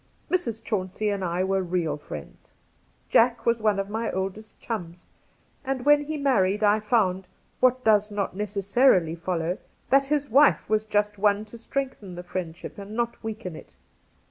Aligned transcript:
Mrs. 0.31 0.63
Chauncey 0.63 1.09
and 1.09 1.23
I 1.23 1.43
were 1.43 1.61
real 1.61 1.95
fi 1.95 2.21
iends. 2.21 2.49
Jack 3.07 3.45
was 3.45 3.61
one 3.61 3.77
of 3.77 3.87
my 3.87 4.09
oldest 4.11 4.59
chums, 4.59 5.07
and 5.63 5.85
when 5.85 6.05
he 6.05 6.17
married 6.17 6.63
I 6.63 6.79
found— 6.79 7.27
what 7.59 7.83
does 7.83 8.09
not 8.09 8.35
necessarily 8.35 9.13
follow— 9.13 9.59
that 9.91 10.07
his 10.07 10.27
wife 10.27 10.67
was 10.67 10.85
just 10.85 11.19
one 11.19 11.45
to 11.45 11.57
strengthen 11.59 12.15
the 12.15 12.23
friendship 12.23 12.79
and 12.79 12.95
not 12.95 13.23
weaken 13.23 13.55
it. 13.55 13.75